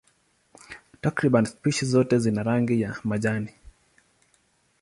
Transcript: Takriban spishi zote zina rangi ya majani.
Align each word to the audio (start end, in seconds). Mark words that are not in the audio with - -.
Takriban 1.01 1.45
spishi 1.45 1.85
zote 1.85 2.19
zina 2.19 2.43
rangi 2.43 2.81
ya 2.81 2.95
majani. 3.03 3.53